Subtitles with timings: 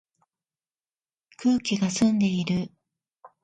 [1.37, 2.71] 空気が澄んでいる